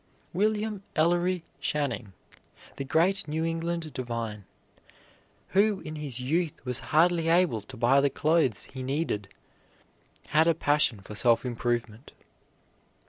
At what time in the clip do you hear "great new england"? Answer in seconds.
2.83-3.93